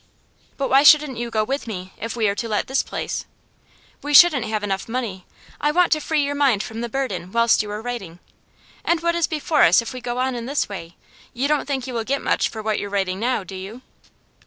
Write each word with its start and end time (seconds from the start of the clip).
'But 0.57 0.69
why 0.71 0.81
shouldn't 0.81 1.19
you 1.19 1.29
go 1.29 1.43
with 1.43 1.67
me, 1.67 1.93
if 1.97 2.15
we 2.15 2.27
are 2.27 2.33
to 2.33 2.49
let 2.49 2.65
this 2.65 2.81
place?' 2.81 3.25
'We 4.01 4.15
shouldn't 4.15 4.45
have 4.47 4.63
enough 4.63 4.89
money. 4.89 5.27
I 5.59 5.69
want 5.71 5.91
to 5.91 5.99
free 6.01 6.23
your 6.23 6.33
mind 6.33 6.63
from 6.63 6.81
the 6.81 6.89
burden 6.89 7.31
whilst 7.31 7.61
you 7.61 7.69
are 7.69 7.83
writing. 7.83 8.17
And 8.83 9.01
what 9.03 9.13
is 9.13 9.27
before 9.27 9.61
us 9.61 9.79
if 9.79 9.93
we 9.93 10.01
go 10.01 10.17
on 10.17 10.33
in 10.33 10.47
this 10.47 10.67
way? 10.67 10.95
You 11.35 11.47
don't 11.47 11.67
think 11.67 11.85
you 11.85 11.93
will 11.93 12.03
get 12.03 12.23
much 12.23 12.49
for 12.49 12.63
what 12.63 12.79
you're 12.79 12.89
writing 12.89 13.19
now, 13.19 13.43
do 13.43 13.55
you? 13.55 13.83